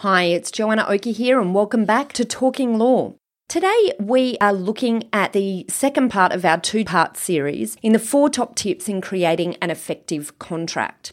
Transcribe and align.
Hi, 0.00 0.22
it's 0.22 0.50
Joanna 0.50 0.86
Oakey 0.88 1.12
here, 1.12 1.38
and 1.42 1.54
welcome 1.54 1.84
back 1.84 2.14
to 2.14 2.24
Talking 2.24 2.78
Law. 2.78 3.16
Today, 3.50 3.92
we 4.00 4.38
are 4.40 4.54
looking 4.54 5.06
at 5.12 5.34
the 5.34 5.66
second 5.68 6.08
part 6.08 6.32
of 6.32 6.42
our 6.42 6.58
two 6.58 6.86
part 6.86 7.18
series 7.18 7.76
in 7.82 7.92
the 7.92 7.98
four 7.98 8.30
top 8.30 8.54
tips 8.54 8.88
in 8.88 9.02
creating 9.02 9.56
an 9.60 9.70
effective 9.70 10.38
contract. 10.38 11.12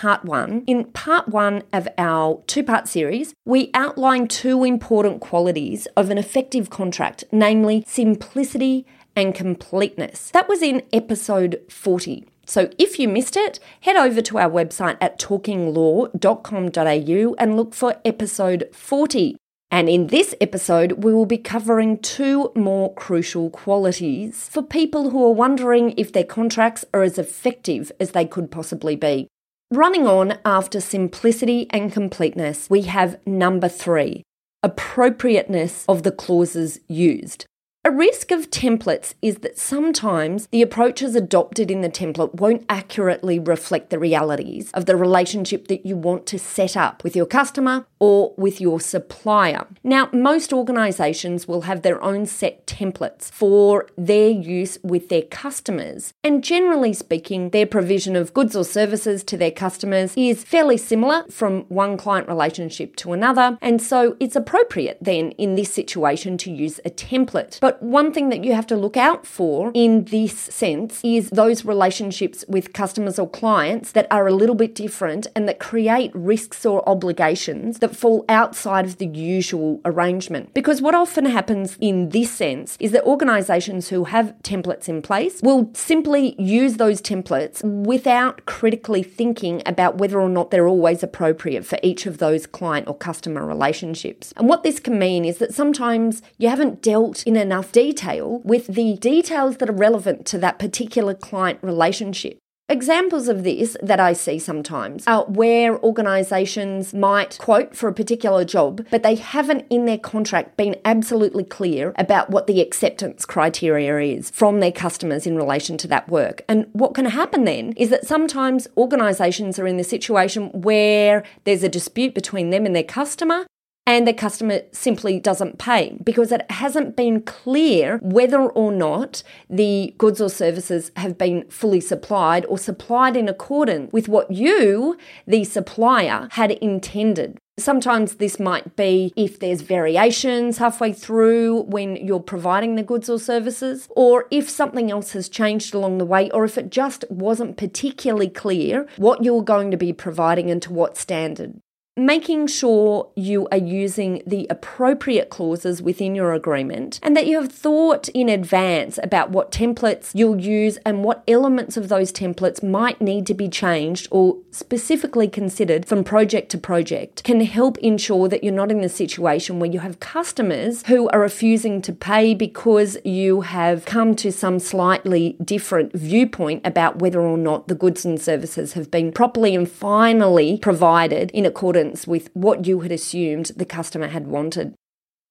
part 0.00 0.24
one, 0.24 0.64
in 0.66 0.84
part 0.84 1.28
one 1.28 1.62
of 1.74 1.86
our 1.98 2.42
two 2.46 2.64
part 2.64 2.88
series, 2.88 3.34
we 3.44 3.70
outline 3.74 4.26
two 4.26 4.64
important 4.64 5.20
qualities 5.20 5.86
of 5.94 6.08
an 6.08 6.16
effective 6.16 6.70
contract, 6.70 7.22
namely 7.30 7.84
simplicity 7.86 8.86
and 9.14 9.34
completeness. 9.34 10.30
That 10.30 10.48
was 10.48 10.62
in 10.62 10.84
episode 10.90 11.60
40. 11.68 12.24
So 12.46 12.70
if 12.78 12.98
you 12.98 13.08
missed 13.08 13.36
it, 13.36 13.60
head 13.82 13.96
over 13.96 14.22
to 14.22 14.38
our 14.38 14.48
website 14.48 14.96
at 15.02 15.20
talkinglaw.com.au 15.20 17.34
and 17.38 17.56
look 17.56 17.74
for 17.74 17.96
episode 18.02 18.70
40. 18.72 19.36
And 19.70 19.90
in 19.90 20.06
this 20.06 20.34
episode, 20.40 21.04
we 21.04 21.12
will 21.12 21.26
be 21.26 21.36
covering 21.36 21.98
two 21.98 22.52
more 22.56 22.94
crucial 22.94 23.50
qualities 23.50 24.48
for 24.48 24.62
people 24.62 25.10
who 25.10 25.22
are 25.26 25.34
wondering 25.34 25.92
if 25.98 26.10
their 26.10 26.24
contracts 26.24 26.86
are 26.94 27.02
as 27.02 27.18
effective 27.18 27.92
as 28.00 28.12
they 28.12 28.24
could 28.24 28.50
possibly 28.50 28.96
be. 28.96 29.28
Running 29.72 30.04
on 30.04 30.36
after 30.44 30.80
simplicity 30.80 31.68
and 31.70 31.92
completeness, 31.92 32.68
we 32.68 32.82
have 32.82 33.24
number 33.24 33.68
three 33.68 34.24
appropriateness 34.64 35.84
of 35.88 36.02
the 36.02 36.10
clauses 36.10 36.80
used. 36.88 37.46
A 37.82 37.90
risk 37.90 38.30
of 38.30 38.50
templates 38.50 39.14
is 39.22 39.36
that 39.36 39.56
sometimes 39.56 40.46
the 40.48 40.60
approaches 40.60 41.14
adopted 41.14 41.70
in 41.70 41.80
the 41.80 41.88
template 41.88 42.34
won't 42.34 42.66
accurately 42.68 43.38
reflect 43.38 43.88
the 43.88 43.98
realities 43.98 44.70
of 44.72 44.84
the 44.84 44.96
relationship 44.96 45.66
that 45.68 45.86
you 45.86 45.96
want 45.96 46.26
to 46.26 46.38
set 46.38 46.76
up 46.76 47.02
with 47.02 47.16
your 47.16 47.24
customer 47.24 47.86
or 47.98 48.34
with 48.36 48.60
your 48.60 48.80
supplier. 48.80 49.66
Now, 49.82 50.10
most 50.12 50.52
organizations 50.52 51.48
will 51.48 51.62
have 51.62 51.80
their 51.80 52.02
own 52.02 52.26
set 52.26 52.66
templates 52.66 53.30
for 53.30 53.86
their 53.96 54.28
use 54.28 54.76
with 54.82 55.08
their 55.08 55.22
customers. 55.22 56.12
And 56.22 56.44
generally 56.44 56.92
speaking, 56.92 57.48
their 57.48 57.66
provision 57.66 58.14
of 58.14 58.34
goods 58.34 58.54
or 58.54 58.64
services 58.64 59.24
to 59.24 59.38
their 59.38 59.50
customers 59.50 60.12
is 60.18 60.44
fairly 60.44 60.76
similar 60.76 61.24
from 61.30 61.62
one 61.68 61.96
client 61.96 62.28
relationship 62.28 62.96
to 62.96 63.14
another. 63.14 63.56
And 63.62 63.80
so 63.80 64.18
it's 64.20 64.36
appropriate 64.36 64.98
then 65.00 65.30
in 65.32 65.54
this 65.54 65.72
situation 65.72 66.36
to 66.38 66.50
use 66.50 66.78
a 66.84 66.90
template. 66.90 67.58
But 67.58 67.69
but 67.70 67.80
one 67.84 68.12
thing 68.12 68.30
that 68.30 68.42
you 68.42 68.52
have 68.52 68.66
to 68.66 68.74
look 68.74 68.96
out 68.96 69.24
for 69.24 69.70
in 69.74 70.04
this 70.06 70.36
sense 70.36 71.00
is 71.04 71.30
those 71.30 71.64
relationships 71.64 72.44
with 72.48 72.72
customers 72.72 73.16
or 73.16 73.30
clients 73.30 73.92
that 73.92 74.08
are 74.10 74.26
a 74.26 74.32
little 74.32 74.56
bit 74.56 74.74
different 74.74 75.28
and 75.36 75.48
that 75.48 75.60
create 75.60 76.10
risks 76.12 76.66
or 76.66 76.82
obligations 76.88 77.78
that 77.78 77.94
fall 77.94 78.24
outside 78.28 78.86
of 78.86 78.98
the 78.98 79.06
usual 79.06 79.80
arrangement. 79.84 80.52
Because 80.52 80.82
what 80.82 80.96
often 80.96 81.26
happens 81.26 81.78
in 81.80 82.08
this 82.08 82.32
sense 82.32 82.76
is 82.80 82.90
that 82.90 83.04
organizations 83.04 83.88
who 83.90 84.02
have 84.02 84.34
templates 84.42 84.88
in 84.88 85.00
place 85.00 85.40
will 85.40 85.70
simply 85.72 86.34
use 86.42 86.76
those 86.76 87.00
templates 87.00 87.62
without 87.62 88.46
critically 88.46 89.04
thinking 89.04 89.62
about 89.64 89.98
whether 89.98 90.20
or 90.20 90.28
not 90.28 90.50
they're 90.50 90.66
always 90.66 91.04
appropriate 91.04 91.64
for 91.64 91.78
each 91.84 92.04
of 92.04 92.18
those 92.18 92.48
client 92.48 92.88
or 92.88 92.96
customer 92.96 93.46
relationships. 93.46 94.34
And 94.36 94.48
what 94.48 94.64
this 94.64 94.80
can 94.80 94.98
mean 94.98 95.24
is 95.24 95.38
that 95.38 95.54
sometimes 95.54 96.20
you 96.36 96.48
haven't 96.48 96.82
dealt 96.82 97.22
in 97.24 97.36
enough 97.36 97.59
enough 97.60 97.72
detail 97.72 98.40
with 98.42 98.68
the 98.68 98.96
details 98.96 99.58
that 99.58 99.68
are 99.68 99.74
relevant 99.74 100.24
to 100.24 100.38
that 100.38 100.58
particular 100.58 101.12
client 101.12 101.58
relationship. 101.60 102.38
Examples 102.70 103.26
of 103.26 103.42
this 103.42 103.76
that 103.82 103.98
I 103.98 104.12
see 104.12 104.38
sometimes 104.38 105.04
are 105.06 105.24
where 105.24 105.76
organisations 105.82 106.94
might 106.94 107.36
quote 107.38 107.76
for 107.76 107.88
a 107.88 107.92
particular 107.92 108.44
job, 108.44 108.86
but 108.92 109.02
they 109.02 109.16
haven't 109.16 109.66
in 109.68 109.86
their 109.86 109.98
contract 109.98 110.56
been 110.56 110.76
absolutely 110.84 111.42
clear 111.42 111.92
about 111.96 112.30
what 112.30 112.46
the 112.46 112.60
acceptance 112.60 113.26
criteria 113.26 113.98
is 113.98 114.30
from 114.30 114.60
their 114.60 114.70
customers 114.70 115.26
in 115.26 115.36
relation 115.36 115.76
to 115.78 115.88
that 115.88 116.08
work. 116.08 116.42
And 116.48 116.68
what 116.72 116.94
can 116.94 117.06
happen 117.06 117.44
then 117.44 117.72
is 117.76 117.90
that 117.90 118.06
sometimes 118.06 118.68
organisations 118.76 119.58
are 119.58 119.66
in 119.66 119.76
the 119.76 119.84
situation 119.84 120.62
where 120.62 121.24
there's 121.42 121.64
a 121.64 121.68
dispute 121.68 122.14
between 122.14 122.50
them 122.50 122.64
and 122.66 122.74
their 122.76 122.84
customer, 122.84 123.46
and 123.90 124.06
the 124.06 124.14
customer 124.14 124.60
simply 124.70 125.18
doesn't 125.18 125.58
pay 125.58 125.98
because 126.04 126.30
it 126.30 126.48
hasn't 126.48 126.94
been 126.94 127.20
clear 127.22 127.98
whether 128.02 128.38
or 128.38 128.70
not 128.70 129.24
the 129.48 129.92
goods 129.98 130.20
or 130.20 130.30
services 130.30 130.92
have 130.94 131.18
been 131.18 131.44
fully 131.50 131.80
supplied 131.80 132.46
or 132.46 132.56
supplied 132.56 133.16
in 133.16 133.28
accordance 133.28 133.92
with 133.92 134.06
what 134.06 134.30
you, 134.30 134.96
the 135.26 135.42
supplier, 135.42 136.28
had 136.30 136.52
intended. 136.52 137.36
Sometimes 137.58 138.14
this 138.14 138.38
might 138.38 138.76
be 138.76 139.12
if 139.16 139.40
there's 139.40 139.62
variations 139.62 140.58
halfway 140.58 140.92
through 140.92 141.62
when 141.62 141.96
you're 141.96 142.20
providing 142.20 142.76
the 142.76 142.84
goods 142.84 143.10
or 143.10 143.18
services, 143.18 143.88
or 143.90 144.28
if 144.30 144.48
something 144.48 144.88
else 144.92 145.14
has 145.14 145.28
changed 145.28 145.74
along 145.74 145.98
the 145.98 146.06
way, 146.06 146.30
or 146.30 146.44
if 146.44 146.56
it 146.56 146.70
just 146.70 147.04
wasn't 147.10 147.56
particularly 147.56 148.28
clear 148.28 148.86
what 148.98 149.24
you're 149.24 149.42
going 149.42 149.72
to 149.72 149.76
be 149.76 149.92
providing 149.92 150.48
and 150.48 150.62
to 150.62 150.72
what 150.72 150.96
standard 150.96 151.60
making 152.06 152.46
sure 152.46 153.10
you 153.14 153.46
are 153.52 153.58
using 153.58 154.22
the 154.26 154.46
appropriate 154.48 155.28
clauses 155.28 155.82
within 155.82 156.14
your 156.14 156.32
agreement 156.32 156.98
and 157.02 157.16
that 157.16 157.26
you 157.26 157.40
have 157.40 157.52
thought 157.52 158.08
in 158.10 158.28
advance 158.28 158.98
about 159.02 159.30
what 159.30 159.52
templates 159.52 160.12
you'll 160.14 160.40
use 160.40 160.78
and 160.86 161.04
what 161.04 161.22
elements 161.28 161.76
of 161.76 161.88
those 161.88 162.10
templates 162.12 162.62
might 162.62 163.00
need 163.00 163.26
to 163.26 163.34
be 163.34 163.48
changed 163.48 164.08
or 164.10 164.36
specifically 164.50 165.28
considered 165.28 165.84
from 165.84 166.02
project 166.02 166.50
to 166.50 166.58
project 166.58 167.22
can 167.22 167.40
help 167.42 167.76
ensure 167.78 168.28
that 168.28 168.42
you're 168.42 168.52
not 168.52 168.70
in 168.70 168.80
the 168.80 168.88
situation 168.88 169.58
where 169.58 169.70
you 169.70 169.80
have 169.80 170.00
customers 170.00 170.82
who 170.86 171.08
are 171.10 171.20
refusing 171.20 171.82
to 171.82 171.92
pay 171.92 172.34
because 172.34 172.96
you 173.04 173.42
have 173.42 173.84
come 173.84 174.14
to 174.14 174.32
some 174.32 174.58
slightly 174.58 175.36
different 175.44 175.92
viewpoint 175.92 176.66
about 176.66 176.98
whether 176.98 177.20
or 177.20 177.36
not 177.36 177.68
the 177.68 177.74
goods 177.74 178.04
and 178.04 178.20
services 178.20 178.72
have 178.72 178.90
been 178.90 179.12
properly 179.12 179.54
and 179.54 179.70
finally 179.70 180.58
provided 180.58 181.30
in 181.32 181.44
accordance 181.44 181.89
with 182.06 182.30
what 182.34 182.66
you 182.66 182.80
had 182.80 182.92
assumed 182.92 183.52
the 183.56 183.64
customer 183.64 184.08
had 184.08 184.26
wanted. 184.26 184.74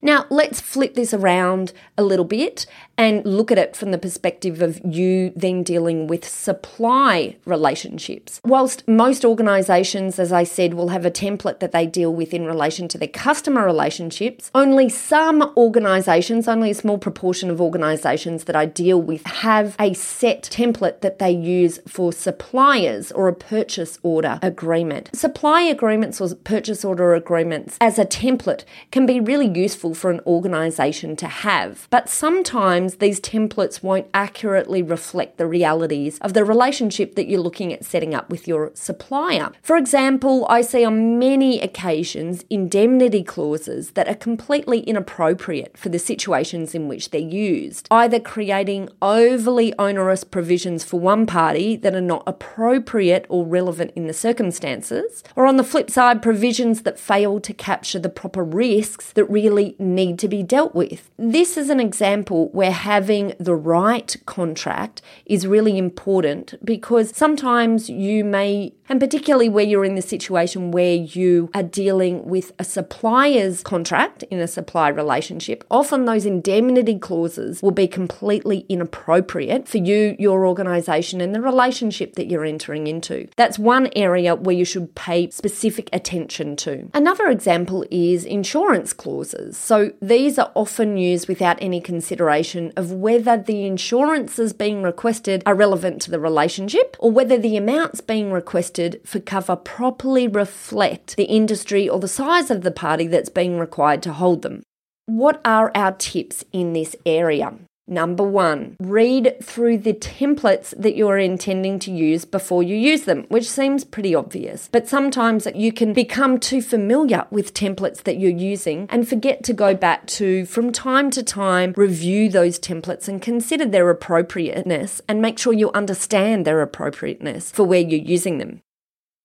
Now, 0.02 0.26
let's 0.30 0.62
flip 0.62 0.96
this 0.96 1.14
around 1.14 1.74
a 1.98 2.04
little 2.04 2.26
bit 2.26 2.66
and 2.98 3.26
look 3.26 3.52
at 3.52 3.58
it 3.58 3.76
from 3.76 3.92
the 3.92 3.98
perspective 3.98 4.62
of 4.62 4.80
you 4.86 5.32
then 5.36 5.62
dealing 5.62 6.08
with 6.08 6.28
supply 6.28 7.36
relationships. 7.46 8.40
Whilst 8.46 8.88
most 8.88 9.26
organisations, 9.26 10.18
as 10.18 10.32
I 10.32 10.46
said, 10.46 10.74
will 10.74 10.90
have 10.90 11.06
a 11.06 11.12
template 11.12 11.60
that 11.60 11.74
they 11.74 11.86
deal 11.86 12.14
with 12.14 12.34
in 12.34 12.46
relation 12.46 12.88
to 12.90 12.98
their 12.98 13.10
customer 13.10 13.66
relationships, 13.66 14.50
only 14.56 14.88
some 14.88 15.54
organisations, 15.58 16.48
only 16.48 16.72
a 16.72 16.76
small 16.76 16.98
proportion 16.98 17.50
of 17.50 17.60
organisations 17.60 18.46
that 18.46 18.56
I 18.56 18.66
deal 18.66 19.02
with, 19.02 19.26
have 19.26 19.76
a 19.80 19.94
set 19.94 20.44
template 20.44 21.02
that 21.02 21.20
they 21.20 21.32
use 21.32 21.80
for 21.88 22.14
suppliers 22.14 23.12
or 23.12 23.28
a 23.28 23.34
purchase 23.34 24.00
order 24.02 24.40
agreement. 24.42 25.10
Supply 25.14 25.62
agreements 25.62 26.22
or 26.22 26.34
purchase 26.36 26.86
order 26.86 27.14
agreements 27.14 27.78
as 27.82 28.00
a 28.00 28.06
template 28.06 28.64
can 28.92 29.06
be 29.06 29.20
really 29.20 29.48
useful 29.48 29.89
useful 29.90 30.10
for 30.10 30.12
an 30.12 30.22
organisation 30.26 31.16
to 31.18 31.28
have. 31.28 31.88
But 31.90 32.10
sometimes 32.10 32.96
these 32.96 33.20
templates 33.20 33.84
won't 33.84 34.08
accurately 34.14 34.82
reflect 34.82 35.38
the 35.38 35.48
realities 35.48 36.20
of 36.20 36.34
the 36.34 36.44
relationship 36.44 37.16
that 37.16 37.28
you're 37.28 37.42
looking 37.42 37.74
at 37.74 37.86
setting 37.86 38.14
up 38.14 38.30
with 38.30 38.48
your 38.48 38.72
supplier. 38.74 39.52
For 39.62 39.78
example, 39.78 40.46
I 40.50 40.62
see 40.62 40.86
on 40.86 41.20
many 41.20 41.62
occasions 41.62 42.44
indemnity 42.50 43.24
clauses 43.24 43.92
that 43.92 44.08
are 44.08 44.16
completely 44.16 44.80
inappropriate 44.82 45.78
for 45.78 45.90
the 45.90 46.00
situations 46.00 46.76
in 46.76 46.88
which 46.88 47.10
they're 47.10 47.22
used, 47.22 47.88
either 47.92 48.20
creating 48.20 48.90
overly 49.02 49.74
onerous 49.78 50.24
provisions 50.24 50.84
for 50.84 51.00
one 51.00 51.26
party 51.26 51.76
that 51.78 51.96
are 51.96 52.02
not 52.02 52.24
appropriate 52.26 53.26
or 53.30 53.46
relevant 53.46 53.92
in 53.96 54.08
the 54.08 54.14
circumstances, 54.14 55.24
or 55.36 55.46
on 55.46 55.58
the 55.58 55.64
flip 55.64 55.90
side, 55.90 56.22
provisions 56.22 56.82
that 56.84 57.00
fail 57.00 57.40
to 57.40 57.54
capture 57.54 58.00
the 58.00 58.10
proper 58.10 58.44
risks 58.44 59.12
that 59.14 59.26
really 59.26 59.76
need 59.80 60.20
to 60.20 60.28
be 60.28 60.44
dealt 60.44 60.76
with. 60.76 61.10
This 61.18 61.58
is 61.58 61.70
an 61.70 61.80
example 61.80 62.50
where 62.50 62.72
having 62.72 63.34
the 63.40 63.56
right 63.56 64.16
contract 64.26 65.02
is 65.26 65.48
really 65.48 65.78
important 65.78 66.54
because 66.64 67.16
sometimes 67.16 67.90
you 67.90 68.24
may, 68.24 68.74
and 68.90 69.00
particularly 69.00 69.50
where 69.50 69.66
you're 69.66 69.86
in 69.86 69.96
the 69.96 70.02
situation 70.02 70.72
where 70.72 70.96
you 70.96 71.50
are 71.54 71.64
dealing 71.64 72.26
with 72.26 72.52
a 72.60 72.64
supplier's 72.64 73.64
contract 73.64 74.24
in 74.24 74.40
a 74.40 74.48
supply 74.48 74.90
relationship, 74.90 75.64
often 75.72 76.06
those 76.06 76.26
indemnity 76.26 76.98
clauses 76.98 77.62
will 77.62 77.72
be 77.72 77.88
completely 77.88 78.66
inappropriate 78.70 79.68
for 79.68 79.78
you, 79.78 80.16
your 80.20 80.46
organisation, 80.46 81.22
and 81.22 81.34
the 81.34 81.42
relationship 81.42 82.16
that 82.16 82.28
you're 82.28 82.46
entering 82.46 82.88
into. 82.88 83.28
That's 83.36 83.58
one 83.60 83.90
area 83.96 84.36
where 84.36 84.56
you 84.56 84.66
should 84.66 84.96
pay 84.96 85.30
specific 85.30 85.90
attention 85.94 86.56
to. 86.58 86.90
Another 86.94 87.28
example 87.28 87.86
is 87.92 88.26
insurance 88.26 88.94
clauses. 88.94 89.58
So 89.70 89.92
these 90.02 90.40
are 90.40 90.52
often 90.56 90.98
used 90.98 91.28
without 91.28 91.62
any 91.62 91.80
consideration 91.80 92.74
of 92.76 92.92
whether 92.92 93.38
the 93.38 93.68
insurances 93.68 94.52
being 94.52 94.82
requested 94.82 95.44
are 95.46 95.54
relevant 95.54 96.02
to 96.02 96.10
the 96.10 96.20
relationship 96.20 96.98
or 96.98 97.12
whether 97.12 97.38
the 97.38 97.56
amounts 97.56 98.02
being 98.02 98.32
requested 98.32 99.00
for 99.06 99.20
cover 99.20 99.56
properly 99.56 100.28
reflect 100.28 101.16
the 101.18 101.26
industry 101.26 101.88
or 101.88 102.00
the 102.00 102.08
size 102.08 102.50
of 102.50 102.64
the 102.64 102.72
party 102.72 103.06
that's 103.06 103.30
being 103.30 103.60
required 103.60 104.02
to 104.02 104.14
hold 104.14 104.42
them. 104.42 104.64
What 105.06 105.40
are 105.46 105.72
our 105.76 105.92
tips 105.92 106.44
in 106.52 106.74
this 106.74 106.96
area? 107.06 107.54
Number 107.90 108.24
one, 108.24 108.78
read 108.80 109.38
through 109.42 109.80
the 109.80 109.94
templates 109.94 110.76
that 110.78 110.96
you're 110.96 111.18
intending 111.18 111.80
to 111.80 111.92
use 111.92 112.24
before 112.24 112.62
you 112.62 112.76
use 112.76 113.06
them, 113.06 113.26
which 113.30 113.50
seems 113.50 113.84
pretty 113.84 114.14
obvious. 114.14 114.70
But 114.72 114.88
sometimes 114.88 115.48
you 115.56 115.74
can 115.74 115.94
become 115.94 116.40
too 116.40 116.62
familiar 116.62 117.26
with 117.32 117.56
templates 117.56 118.04
that 118.04 118.20
you're 118.20 118.30
using 118.30 118.86
and 118.92 119.10
forget 119.10 119.44
to 119.46 119.54
go 119.54 119.74
back 119.74 120.06
to, 120.08 120.46
from 120.46 120.72
time 120.72 121.10
to 121.12 121.24
time, 121.24 121.74
review 121.76 122.30
those 122.30 122.60
templates 122.60 123.08
and 123.08 123.22
consider 123.22 123.66
their 123.66 123.90
appropriateness 123.90 125.02
and 125.08 125.20
make 125.20 125.40
sure 125.40 125.54
you 125.54 125.72
understand 125.72 126.46
their 126.46 126.62
appropriateness 126.62 127.52
for 127.52 127.64
where 127.64 127.82
you're 127.82 128.00
using 128.00 128.38
them. 128.38 128.62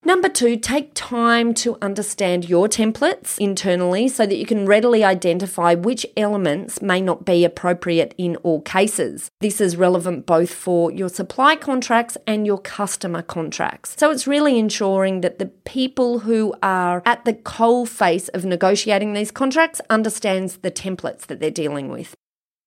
Number 0.06 0.28
two, 0.28 0.58
take 0.58 0.90
time 0.92 1.54
to 1.54 1.78
understand 1.80 2.46
your 2.46 2.68
templates 2.68 3.38
internally 3.38 4.06
so 4.08 4.26
that 4.26 4.36
you 4.36 4.44
can 4.44 4.66
readily 4.66 5.02
identify 5.02 5.74
which 5.74 6.04
elements 6.14 6.82
may 6.82 7.00
not 7.00 7.24
be 7.24 7.42
appropriate 7.42 8.14
in 8.18 8.36
all 8.36 8.60
cases. 8.60 9.30
This 9.40 9.62
is 9.62 9.78
relevant 9.78 10.26
both 10.26 10.52
for 10.52 10.90
your 10.90 11.08
supply 11.08 11.56
contracts 11.56 12.18
and 12.26 12.46
your 12.46 12.58
customer 12.58 13.22
contracts. 13.22 13.94
So 13.98 14.10
it's 14.10 14.26
really 14.26 14.58
ensuring 14.58 15.22
that 15.22 15.38
the 15.38 15.46
people 15.46 16.18
who 16.18 16.54
are 16.62 17.02
at 17.06 17.24
the 17.24 17.32
coal 17.32 17.86
face 17.86 18.28
of 18.28 18.44
negotiating 18.44 19.14
these 19.14 19.30
contracts 19.30 19.80
understands 19.88 20.58
the 20.58 20.70
templates 20.70 21.26
that 21.28 21.40
they're 21.40 21.50
dealing 21.50 21.88
with. 21.88 22.14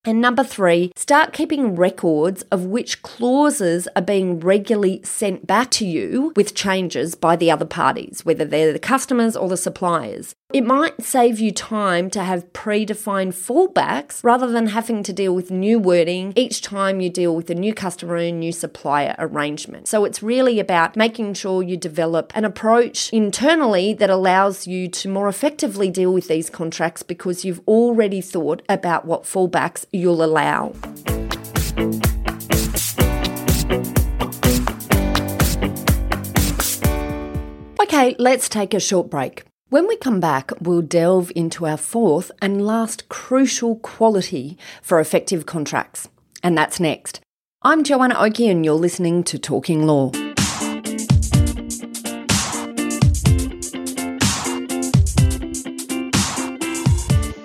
And 0.04 0.20
number 0.20 0.44
three, 0.44 0.92
start 0.96 1.32
keeping 1.32 1.74
records 1.74 2.42
of 2.50 2.64
which 2.64 3.02
clauses 3.02 3.88
are 3.96 4.02
being 4.02 4.38
regularly 4.40 5.00
sent 5.04 5.46
back 5.46 5.70
to 5.72 5.86
you 5.86 6.32
with 6.36 6.54
changes 6.54 7.14
by 7.14 7.36
the 7.36 7.50
other 7.50 7.66
parties, 7.66 8.24
whether 8.24 8.44
they're 8.44 8.72
the 8.72 8.78
customers 8.78 9.36
or 9.36 9.48
the 9.48 9.56
suppliers. 9.56 10.34
It 10.50 10.64
might 10.64 11.02
save 11.02 11.38
you 11.40 11.52
time 11.52 12.08
to 12.08 12.24
have 12.24 12.54
predefined 12.54 13.34
fallbacks 13.34 14.24
rather 14.24 14.46
than 14.50 14.68
having 14.68 15.02
to 15.02 15.12
deal 15.12 15.34
with 15.34 15.50
new 15.50 15.78
wording 15.78 16.32
each 16.36 16.62
time 16.62 17.02
you 17.02 17.10
deal 17.10 17.36
with 17.36 17.50
a 17.50 17.54
new 17.54 17.74
customer 17.74 18.16
and 18.16 18.40
new 18.40 18.52
supplier 18.52 19.14
arrangement. 19.18 19.88
So 19.88 20.06
it's 20.06 20.22
really 20.22 20.58
about 20.58 20.96
making 20.96 21.34
sure 21.34 21.62
you 21.62 21.76
develop 21.76 22.32
an 22.34 22.46
approach 22.46 23.12
internally 23.12 23.92
that 23.92 24.08
allows 24.08 24.66
you 24.66 24.88
to 24.88 25.10
more 25.10 25.28
effectively 25.28 25.90
deal 25.90 26.14
with 26.14 26.28
these 26.28 26.48
contracts 26.48 27.02
because 27.02 27.44
you've 27.44 27.60
already 27.68 28.22
thought 28.22 28.62
about 28.70 29.04
what 29.04 29.24
fallbacks 29.24 29.84
you'll 29.92 30.24
allow. 30.24 30.72
Okay, 37.82 38.16
let's 38.18 38.48
take 38.48 38.72
a 38.72 38.80
short 38.80 39.10
break. 39.10 39.44
When 39.70 39.86
we 39.86 39.98
come 39.98 40.18
back, 40.18 40.50
we'll 40.62 40.80
delve 40.80 41.30
into 41.36 41.66
our 41.66 41.76
fourth 41.76 42.30
and 42.40 42.66
last 42.66 43.10
crucial 43.10 43.76
quality 43.76 44.56
for 44.80 44.98
effective 44.98 45.44
contracts. 45.44 46.08
And 46.42 46.56
that's 46.56 46.80
next. 46.80 47.20
I'm 47.60 47.84
Joanna 47.84 48.14
Oakey, 48.18 48.48
and 48.48 48.64
you're 48.64 48.76
listening 48.76 49.24
to 49.24 49.38
Talking 49.38 49.86
Law. 49.86 50.10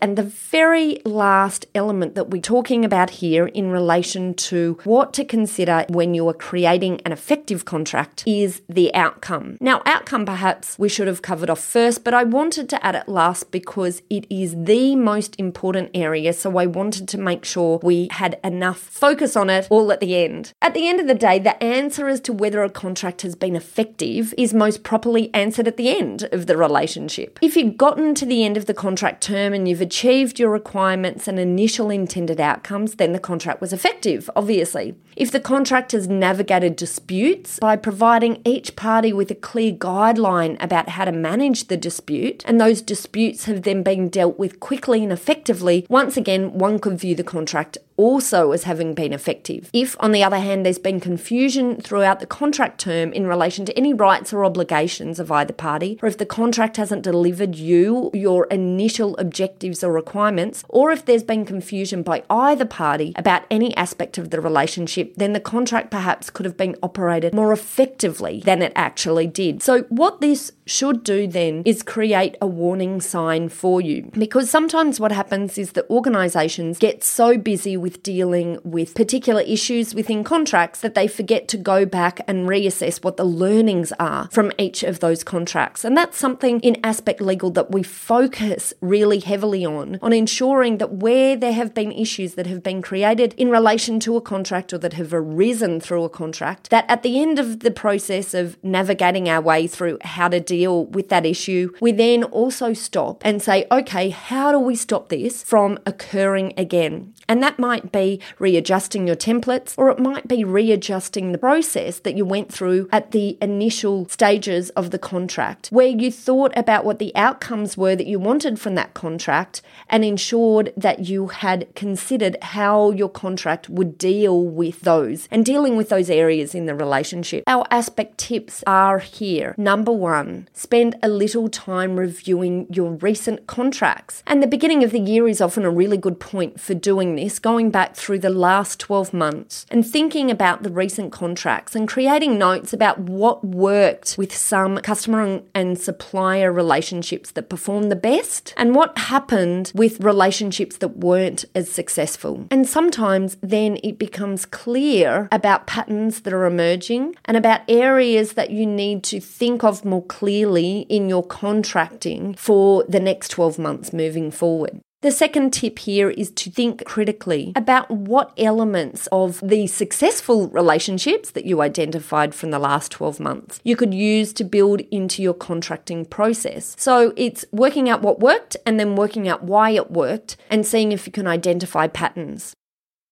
And 0.01 0.17
the 0.17 0.23
very 0.23 1.01
last 1.05 1.65
element 1.73 2.15
that 2.15 2.29
we're 2.29 2.41
talking 2.41 2.85
about 2.85 3.09
here 3.09 3.47
in 3.47 3.71
relation 3.71 4.33
to 4.33 4.79
what 4.83 5.13
to 5.13 5.25
consider 5.25 5.85
when 5.89 6.13
you 6.13 6.27
are 6.27 6.33
creating 6.33 7.01
an 7.05 7.11
effective 7.11 7.65
contract 7.65 8.23
is 8.25 8.61
the 8.69 8.93
outcome. 8.93 9.57
Now, 9.59 9.81
outcome 9.85 10.25
perhaps 10.25 10.77
we 10.77 10.89
should 10.89 11.07
have 11.07 11.21
covered 11.21 11.49
off 11.49 11.59
first, 11.59 12.03
but 12.03 12.13
I 12.13 12.23
wanted 12.23 12.69
to 12.69 12.85
add 12.85 12.95
it 12.95 13.07
last 13.07 13.51
because 13.51 14.01
it 14.09 14.25
is 14.29 14.55
the 14.57 14.95
most 14.95 15.35
important 15.39 15.91
area, 15.93 16.33
so 16.33 16.57
I 16.57 16.65
wanted 16.65 17.07
to 17.09 17.17
make 17.17 17.45
sure 17.45 17.79
we 17.83 18.07
had 18.11 18.39
enough 18.43 18.79
focus 18.79 19.35
on 19.35 19.49
it 19.49 19.67
all 19.69 19.91
at 19.91 19.99
the 19.99 20.15
end. 20.15 20.53
At 20.61 20.73
the 20.73 20.87
end 20.87 20.99
of 20.99 21.07
the 21.07 21.13
day, 21.13 21.39
the 21.39 21.61
answer 21.63 22.07
as 22.07 22.19
to 22.21 22.33
whether 22.33 22.63
a 22.63 22.69
contract 22.69 23.21
has 23.21 23.35
been 23.35 23.55
effective 23.55 24.33
is 24.37 24.53
most 24.53 24.83
properly 24.83 25.33
answered 25.33 25.67
at 25.67 25.77
the 25.77 25.89
end 25.89 26.23
of 26.31 26.47
the 26.47 26.57
relationship. 26.57 27.39
If 27.41 27.55
you've 27.55 27.77
gotten 27.77 28.15
to 28.15 28.25
the 28.25 28.43
end 28.43 28.57
of 28.57 28.65
the 28.65 28.73
contract 28.73 29.21
term 29.23 29.53
and 29.53 29.67
you've 29.67 29.78
achieved 29.81 30.39
your 30.39 30.49
requirements 30.49 31.27
and 31.27 31.39
initial 31.39 31.89
intended 31.89 32.39
outcomes, 32.39 32.95
then 32.95 33.13
the 33.13 33.19
contract 33.19 33.61
was 33.61 33.73
effective, 33.73 34.29
obviously. 34.35 34.95
If 35.15 35.31
the 35.31 35.39
contract 35.39 35.91
has 35.91 36.07
navigated 36.07 36.75
disputes 36.75 37.59
by 37.59 37.75
providing 37.75 38.41
each 38.45 38.75
party 38.75 39.11
with 39.11 39.29
a 39.31 39.35
clear 39.35 39.73
guideline 39.73 40.61
about 40.61 40.89
how 40.89 41.05
to 41.05 41.11
manage 41.11 41.67
the 41.67 41.77
dispute, 41.77 42.43
and 42.45 42.59
those 42.59 42.81
disputes 42.81 43.45
have 43.45 43.63
then 43.63 43.83
been 43.83 44.09
dealt 44.09 44.39
with 44.39 44.59
quickly 44.59 45.03
and 45.03 45.11
effectively, 45.11 45.85
once 45.89 46.17
again, 46.17 46.53
one 46.53 46.79
could 46.79 46.99
view 46.99 47.15
the 47.15 47.23
contract 47.23 47.77
also 47.99 48.53
as 48.53 48.63
having 48.63 48.93
been 48.93 49.11
effective. 49.11 49.69
If, 49.73 49.97
on 49.99 50.13
the 50.13 50.23
other 50.23 50.39
hand, 50.39 50.65
there's 50.65 50.79
been 50.79 51.01
confusion 51.01 51.81
throughout 51.81 52.21
the 52.21 52.25
contract 52.25 52.79
term 52.79 53.11
in 53.11 53.27
relation 53.27 53.65
to 53.65 53.77
any 53.77 53.93
rights 53.93 54.31
or 54.31 54.45
obligations 54.45 55.19
of 55.19 55.29
either 55.33 55.51
party, 55.51 55.99
or 56.01 56.07
if 56.07 56.17
the 56.17 56.25
contract 56.25 56.77
hasn't 56.77 57.03
delivered 57.03 57.55
you 57.55 58.09
your 58.13 58.45
initial 58.45 59.17
objectives 59.17 59.83
or 59.83 59.91
requirements, 59.91 60.63
or 60.69 60.91
if 60.91 61.03
there's 61.03 61.23
been 61.23 61.45
confusion 61.45 62.01
by 62.01 62.23
either 62.29 62.65
party 62.65 63.11
about 63.17 63.43
any 63.51 63.75
aspect 63.75 64.17
of 64.17 64.29
the 64.29 64.39
relationship, 64.39 65.13
then 65.17 65.33
the 65.33 65.39
contract 65.41 65.91
perhaps 65.91 66.29
could 66.29 66.45
have 66.45 66.55
been 66.55 66.77
operated 66.81 67.33
more 67.33 67.51
effectively 67.51 68.41
than 68.45 68.61
it 68.61 68.71
actually 68.77 69.27
did. 69.27 69.61
So, 69.61 69.81
what 69.89 70.21
this 70.21 70.53
should 70.65 71.03
do 71.03 71.27
then 71.27 71.63
is 71.65 71.83
create 71.83 72.37
a 72.39 72.47
warning 72.47 73.01
sign 73.01 73.49
for 73.49 73.81
you. 73.81 74.09
Because 74.13 74.49
sometimes 74.49 74.99
what 74.99 75.11
happens 75.11 75.57
is 75.57 75.73
that 75.73 75.89
organizations 75.89 76.77
get 76.77 77.03
so 77.03 77.37
busy 77.37 77.75
with 77.75 77.88
dealing 78.03 78.59
with 78.63 78.95
particular 78.95 79.41
issues 79.41 79.95
within 79.95 80.23
contracts 80.23 80.81
that 80.81 80.95
they 80.95 81.07
forget 81.07 81.47
to 81.49 81.57
go 81.57 81.85
back 81.85 82.21
and 82.27 82.47
reassess 82.47 83.03
what 83.03 83.17
the 83.17 83.23
learnings 83.25 83.91
are 83.99 84.29
from 84.31 84.51
each 84.57 84.83
of 84.83 84.99
those 84.99 85.23
contracts. 85.23 85.83
And 85.83 85.97
that's 85.97 86.17
something 86.17 86.59
in 86.61 86.77
aspect 86.83 87.19
legal 87.21 87.51
that 87.51 87.71
we 87.71 87.83
focus 87.83 88.73
really 88.81 89.19
heavily 89.19 89.65
on, 89.65 89.99
on 90.01 90.13
ensuring 90.13 90.77
that 90.77 90.93
where 90.93 91.35
there 91.35 91.53
have 91.53 91.73
been 91.73 91.91
issues 91.91 92.35
that 92.35 92.47
have 92.47 92.63
been 92.63 92.81
created 92.81 93.33
in 93.37 93.49
relation 93.49 93.99
to 94.01 94.15
a 94.15 94.21
contract 94.21 94.71
or 94.71 94.77
that 94.77 94.93
have 94.93 95.13
arisen 95.13 95.79
through 95.79 96.03
a 96.03 96.09
contract, 96.09 96.69
that 96.69 96.85
at 96.87 97.03
the 97.03 97.19
end 97.19 97.39
of 97.39 97.61
the 97.61 97.71
process 97.71 98.33
of 98.33 98.57
navigating 98.63 99.27
our 99.27 99.41
way 99.41 99.67
through 99.67 99.97
how 100.01 100.27
to 100.27 100.39
deal 100.39 100.59
deal 100.59 100.85
with 100.85 101.09
that 101.09 101.25
issue, 101.25 101.71
we 101.81 101.91
then 101.91 102.23
also 102.23 102.73
stop 102.73 103.21
and 103.25 103.41
say, 103.41 103.65
okay, 103.71 104.09
how 104.09 104.51
do 104.51 104.59
we 104.59 104.75
stop 104.75 105.09
this 105.09 105.43
from 105.43 105.79
occurring 105.85 106.53
again? 106.57 107.13
And 107.27 107.41
that 107.43 107.59
might 107.59 107.78
be 107.91 108.19
readjusting 108.39 109.07
your 109.07 109.15
templates 109.15 109.73
or 109.77 109.89
it 109.89 109.99
might 109.99 110.27
be 110.27 110.43
readjusting 110.43 111.31
the 111.31 111.37
process 111.37 111.99
that 111.99 112.15
you 112.15 112.25
went 112.25 112.51
through 112.51 112.87
at 112.91 113.11
the 113.11 113.37
initial 113.41 114.07
stages 114.09 114.69
of 114.71 114.91
the 114.91 114.99
contract, 114.99 115.67
where 115.67 115.87
you 115.87 116.11
thought 116.11 116.51
about 116.55 116.85
what 116.85 116.99
the 116.99 117.15
outcomes 117.15 117.77
were 117.77 117.95
that 117.95 118.07
you 118.07 118.19
wanted 118.19 118.59
from 118.59 118.75
that 118.75 118.93
contract 118.93 119.61
and 119.89 120.03
ensured 120.03 120.73
that 120.75 121.07
you 121.07 121.27
had 121.27 121.67
considered 121.75 122.37
how 122.41 122.91
your 122.91 123.09
contract 123.09 123.69
would 123.69 123.97
deal 123.97 124.43
with 124.43 124.81
those 124.81 125.27
and 125.31 125.45
dealing 125.45 125.75
with 125.75 125.89
those 125.89 126.09
areas 126.09 126.55
in 126.55 126.65
the 126.65 126.75
relationship. 126.75 127.43
Our 127.47 127.65
aspect 127.71 128.17
tips 128.17 128.63
are 128.67 128.99
here. 128.99 129.55
Number 129.57 129.91
one, 129.91 130.47
spend 130.53 130.97
a 131.01 131.07
little 131.07 131.49
time 131.49 131.97
reviewing 131.97 132.67
your 132.71 132.91
recent 132.91 133.47
contracts. 133.47 134.23
And 134.25 134.41
the 134.41 134.47
beginning 134.47 134.83
of 134.83 134.91
the 134.91 134.99
year 134.99 135.27
is 135.27 135.41
often 135.41 135.65
a 135.65 135.69
really 135.69 135.97
good 135.97 136.19
point 136.19 136.59
for 136.59 136.73
doing 136.73 137.15
this, 137.15 137.39
going 137.39 137.68
back 137.69 137.95
through 137.95 138.19
the 138.19 138.29
last 138.29 138.79
12 138.79 139.13
months 139.13 139.65
and 139.69 139.85
thinking 139.85 140.29
about 140.31 140.63
the 140.63 140.71
recent 140.71 141.11
contracts 141.11 141.75
and 141.75 141.87
creating 141.87 142.37
notes 142.37 142.73
about 142.73 142.99
what 142.99 143.43
worked 143.43 144.15
with 144.17 144.35
some 144.35 144.77
customer 144.77 145.41
and 145.53 145.79
supplier 145.79 146.51
relationships 146.51 147.31
that 147.31 147.49
performed 147.49 147.91
the 147.91 147.95
best 147.95 148.53
and 148.57 148.75
what 148.75 148.97
happened 148.97 149.71
with 149.75 149.99
relationships 149.99 150.77
that 150.77 150.97
weren't 150.97 151.45
as 151.55 151.71
successful. 151.71 152.45
And 152.51 152.67
sometimes 152.67 153.37
then 153.41 153.77
it 153.83 153.97
becomes 153.97 154.45
clear 154.45 155.27
about 155.31 155.67
patterns 155.67 156.21
that 156.21 156.33
are 156.33 156.45
emerging 156.45 157.15
and 157.25 157.37
about 157.37 157.61
areas 157.67 158.33
that 158.33 158.51
you 158.51 158.65
need 158.65 159.03
to 159.05 159.19
think 159.19 159.63
of 159.63 159.85
more 159.85 160.05
clearly 160.05 160.81
in 160.89 161.09
your 161.09 161.25
contracting 161.25 162.33
for 162.35 162.83
the 162.87 162.99
next 162.99 163.29
12 163.29 163.59
months 163.59 163.93
moving 163.93 164.31
forward. 164.31 164.81
The 165.01 165.11
second 165.11 165.53
tip 165.53 165.79
here 165.79 166.09
is 166.09 166.29
to 166.31 166.51
think 166.51 166.83
critically 166.83 167.53
about 167.55 167.89
what 167.89 168.33
elements 168.37 169.07
of 169.13 169.39
the 169.41 169.65
successful 169.65 170.49
relationships 170.49 171.31
that 171.31 171.45
you 171.45 171.61
identified 171.61 172.35
from 172.35 172.51
the 172.51 172.59
last 172.59 172.91
12 172.91 173.17
months 173.17 173.61
you 173.63 173.77
could 173.77 173.93
use 173.93 174.33
to 174.33 174.43
build 174.43 174.81
into 174.91 175.23
your 175.23 175.33
contracting 175.33 176.03
process. 176.03 176.75
So 176.77 177.13
it's 177.15 177.45
working 177.53 177.87
out 177.89 178.01
what 178.01 178.19
worked 178.19 178.57
and 178.65 178.77
then 178.77 178.97
working 178.97 179.29
out 179.29 179.41
why 179.41 179.69
it 179.69 179.89
worked 179.89 180.35
and 180.49 180.67
seeing 180.67 180.91
if 180.91 181.07
you 181.07 181.13
can 181.13 181.27
identify 181.27 181.87
patterns. 181.87 182.53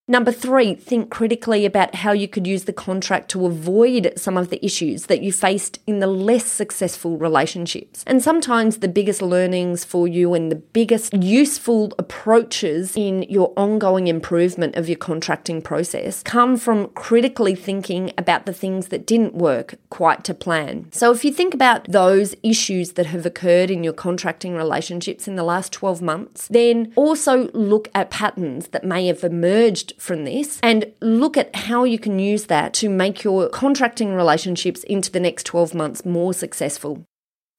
Number 0.09 0.31
three, 0.31 0.73
think 0.73 1.09
critically 1.09 1.65
about 1.65 1.95
how 1.95 2.13
you 2.13 2.29
could 2.29 2.47
use 2.47 2.63
the 2.63 2.71
contract 2.71 3.29
to 3.31 3.45
avoid 3.45 4.13
some 4.15 4.37
of 4.37 4.49
the 4.49 4.65
issues 4.65 5.07
that 5.07 5.21
you 5.21 5.33
faced 5.33 5.79
in 5.85 5.99
the 5.99 6.07
less 6.07 6.45
successful 6.45 7.17
relationships. 7.17 8.05
And 8.07 8.23
sometimes 8.23 8.77
the 8.77 8.87
biggest 8.87 9.21
learnings 9.21 9.83
for 9.83 10.07
you 10.07 10.33
and 10.33 10.49
the 10.49 10.55
biggest 10.55 11.13
useful 11.13 11.93
approaches 11.99 12.95
in 12.95 13.23
your 13.23 13.51
ongoing 13.57 14.07
improvement 14.07 14.77
of 14.77 14.87
your 14.87 14.97
contracting 14.97 15.61
process 15.61 16.23
come 16.23 16.55
from 16.55 16.87
critically 16.91 17.53
thinking 17.53 18.13
about 18.17 18.45
the 18.45 18.53
things 18.53 18.87
that 18.87 19.05
didn't 19.05 19.35
work 19.35 19.75
quite 19.89 20.23
to 20.23 20.33
plan. 20.33 20.87
So 20.93 21.11
if 21.11 21.25
you 21.25 21.33
think 21.33 21.53
about 21.53 21.91
those 21.91 22.33
issues 22.43 22.93
that 22.93 23.07
have 23.07 23.25
occurred 23.25 23.69
in 23.69 23.83
your 23.83 23.91
contracting 23.91 24.55
relationships 24.55 25.27
in 25.27 25.35
the 25.35 25.43
last 25.43 25.73
12 25.73 26.01
months, 26.01 26.47
then 26.47 26.93
also 26.95 27.51
look 27.51 27.89
at 27.93 28.09
patterns 28.09 28.69
that 28.69 28.85
may 28.85 29.07
have 29.07 29.25
emerged 29.25 29.95
from 29.97 30.25
this 30.25 30.59
and 30.63 30.91
look 31.01 31.37
at 31.37 31.55
how 31.55 31.83
you 31.83 31.99
can 31.99 32.19
use 32.19 32.45
that 32.45 32.73
to 32.75 32.89
make 32.89 33.23
your 33.23 33.49
contracting 33.49 34.13
relationships 34.13 34.83
into 34.83 35.11
the 35.11 35.19
next 35.19 35.43
12 35.45 35.73
months 35.73 36.05
more 36.05 36.33
successful. 36.33 37.03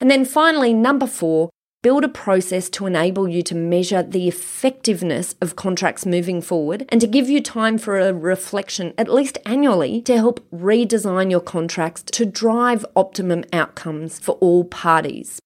And 0.00 0.11
then 0.11 0.25
finally, 0.25 0.73
number 0.73 1.07
four, 1.07 1.50
build 1.83 2.04
a 2.04 2.09
process 2.09 2.68
to 2.68 2.87
enable 2.87 3.28
you 3.28 3.42
to 3.42 3.54
measure 3.54 4.02
the 4.02 4.28
effectiveness 4.28 5.35
of 5.40 5.57
contracts 5.57 6.04
moving 6.04 6.40
forward 6.40 6.85
and 6.88 7.00
to 7.00 7.07
give 7.07 7.28
you 7.28 7.40
time 7.40 7.78
for 7.78 7.99
a 7.99 8.12
reflection, 8.12 8.92
at 8.99 9.12
least 9.12 9.38
annually, 9.47 10.02
to 10.02 10.16
help 10.16 10.40
redesign 10.50 11.30
your 11.30 11.40
contracts 11.40 12.02
to 12.02 12.25
drive 12.25 12.85
optimum 12.97 13.45
outcomes 13.52 14.18
for 14.18 14.33
all 14.37 14.64
parties. 14.64 15.40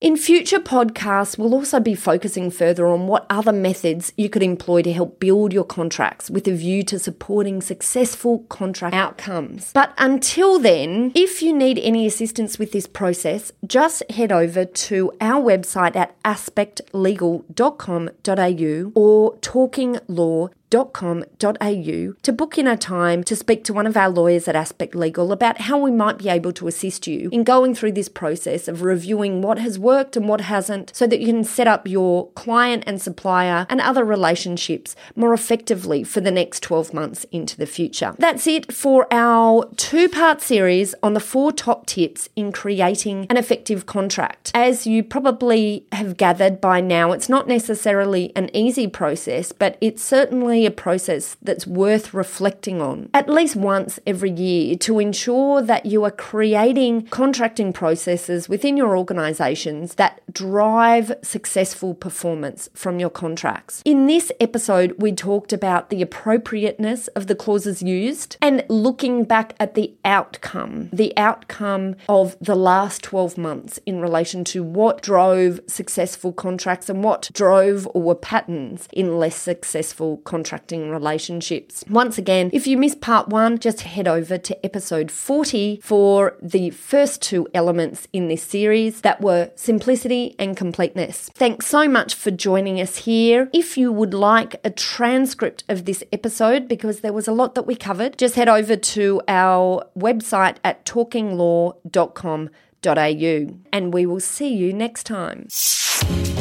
In 0.00 0.16
future 0.16 0.60
podcasts, 0.60 1.36
we'll 1.36 1.52
also 1.52 1.78
be 1.78 1.94
focusing 1.94 2.50
further 2.50 2.86
on 2.86 3.06
what 3.06 3.26
other 3.28 3.52
methods 3.52 4.14
you 4.16 4.30
could 4.30 4.42
employ 4.42 4.80
to 4.80 4.94
help 4.94 5.20
build 5.20 5.52
your 5.52 5.64
contracts 5.64 6.30
with 6.30 6.48
a 6.48 6.54
view 6.54 6.82
to 6.84 6.98
supporting 6.98 7.60
successful 7.60 8.38
contract 8.48 8.94
outcomes. 8.94 9.70
But 9.74 9.92
until 9.98 10.58
then, 10.58 11.12
if 11.14 11.42
you 11.42 11.52
need 11.52 11.78
any 11.78 12.06
assistance 12.06 12.58
with 12.58 12.72
this 12.72 12.86
process, 12.86 13.52
just 13.66 14.10
head 14.10 14.32
over 14.32 14.64
to 14.64 15.12
our 15.20 15.42
website 15.42 15.96
at 15.96 16.18
aspectlegal.com.au 16.22 18.92
or 18.94 19.36
talkinglaw.com 19.36 20.54
talkinglawlaw.com.au 20.70 22.14
to 22.22 22.32
book 22.32 22.58
in 22.58 22.66
a 22.66 22.76
time 22.76 23.24
to 23.24 23.36
speak 23.36 23.64
to 23.64 23.72
one 23.72 23.86
of 23.86 23.96
our 23.96 24.08
lawyers 24.08 24.46
at 24.48 24.56
Aspect 24.56 24.94
Legal 24.94 25.32
about 25.32 25.62
how 25.62 25.78
we 25.78 25.90
might 25.90 26.18
be 26.18 26.28
able 26.28 26.52
to 26.52 26.68
assist 26.68 27.06
you 27.06 27.28
in 27.32 27.44
going 27.44 27.74
through 27.74 27.92
this 27.92 28.08
process 28.08 28.68
of 28.68 28.82
reviewing 28.82 29.42
what 29.42 29.58
has 29.58 29.78
worked 29.78 30.16
and 30.16 30.28
what 30.28 30.42
hasn't 30.42 30.92
so 30.94 31.06
that 31.06 31.20
you 31.20 31.26
can 31.26 31.44
set 31.44 31.66
up 31.66 31.88
your 31.88 32.30
client 32.30 32.84
and 32.86 33.02
supplier 33.02 33.66
and 33.68 33.80
other 33.80 34.04
relationships 34.04 34.94
more 35.16 35.34
effectively 35.34 36.04
for 36.04 36.20
the 36.20 36.30
next 36.30 36.62
12 36.62 36.94
months 36.94 37.24
into 37.32 37.56
the 37.56 37.66
future. 37.66 38.14
That's 38.18 38.46
it 38.46 38.72
for 38.72 39.06
our 39.10 39.68
two 39.76 40.08
part 40.08 40.40
series 40.40 40.94
on 41.02 41.14
the 41.14 41.20
four 41.20 41.52
top 41.52 41.86
tips 41.86 42.28
in 42.36 42.52
creating 42.52 43.26
an 43.28 43.36
effective 43.36 43.86
contract. 43.86 44.50
As 44.54 44.86
you 44.86 45.02
probably 45.02 45.86
have 45.92 46.16
gathered 46.16 46.60
by 46.60 46.80
now, 46.80 47.12
it's 47.12 47.28
not 47.28 47.48
necessarily 47.48 48.32
an 48.36 48.54
easy 48.54 48.86
process, 48.86 49.52
but 49.52 49.76
it's 49.80 50.02
certainly 50.02 50.59
a 50.66 50.70
process 50.70 51.36
that's 51.42 51.66
worth 51.66 52.12
reflecting 52.14 52.80
on 52.80 53.08
at 53.14 53.28
least 53.28 53.56
once 53.56 53.98
every 54.06 54.30
year 54.30 54.76
to 54.76 54.98
ensure 54.98 55.62
that 55.62 55.86
you 55.86 56.04
are 56.04 56.10
creating 56.10 57.06
contracting 57.06 57.72
processes 57.72 58.48
within 58.48 58.76
your 58.76 58.96
organizations 58.96 59.94
that 59.94 60.20
drive 60.32 61.12
successful 61.22 61.94
performance 61.94 62.68
from 62.74 62.98
your 62.98 63.10
contracts. 63.10 63.82
In 63.84 64.06
this 64.06 64.30
episode, 64.40 64.94
we 64.98 65.12
talked 65.12 65.52
about 65.52 65.90
the 65.90 66.02
appropriateness 66.02 67.08
of 67.08 67.26
the 67.26 67.34
clauses 67.34 67.82
used 67.82 68.36
and 68.40 68.64
looking 68.68 69.24
back 69.24 69.54
at 69.58 69.74
the 69.74 69.94
outcome, 70.04 70.88
the 70.92 71.16
outcome 71.16 71.96
of 72.08 72.36
the 72.40 72.54
last 72.54 73.02
12 73.02 73.38
months 73.38 73.78
in 73.86 74.00
relation 74.00 74.44
to 74.44 74.62
what 74.62 75.02
drove 75.02 75.60
successful 75.66 76.32
contracts 76.32 76.88
and 76.88 77.02
what 77.02 77.30
drove 77.32 77.88
or 77.94 78.02
were 78.02 78.14
patterns 78.14 78.88
in 78.92 79.18
less 79.18 79.36
successful 79.36 80.18
contracting 80.50 80.90
relationships. 80.90 81.84
Once 81.88 82.18
again, 82.18 82.50
if 82.52 82.66
you 82.66 82.76
missed 82.76 83.00
part 83.00 83.28
one, 83.28 83.56
just 83.56 83.82
head 83.82 84.08
over 84.08 84.36
to 84.36 84.66
episode 84.66 85.08
40 85.08 85.78
for 85.80 86.36
the 86.42 86.70
first 86.70 87.22
two 87.22 87.46
elements 87.54 88.08
in 88.12 88.26
this 88.26 88.42
series 88.42 89.02
that 89.02 89.20
were 89.20 89.52
simplicity 89.54 90.34
and 90.40 90.56
completeness. 90.56 91.30
Thanks 91.34 91.66
so 91.66 91.86
much 91.86 92.16
for 92.16 92.32
joining 92.32 92.80
us 92.80 92.96
here. 92.96 93.48
If 93.52 93.78
you 93.78 93.92
would 93.92 94.12
like 94.12 94.56
a 94.64 94.70
transcript 94.70 95.62
of 95.68 95.84
this 95.84 96.02
episode, 96.12 96.66
because 96.66 96.98
there 96.98 97.12
was 97.12 97.28
a 97.28 97.32
lot 97.32 97.54
that 97.54 97.68
we 97.68 97.76
covered, 97.76 98.18
just 98.18 98.34
head 98.34 98.48
over 98.48 98.74
to 98.74 99.22
our 99.28 99.84
website 99.96 100.56
at 100.64 100.84
talkinglaw.com.au 100.84 103.60
and 103.72 103.94
we 103.94 104.04
will 104.04 104.20
see 104.20 104.52
you 104.52 104.72
next 104.72 105.04
time. 105.04 105.46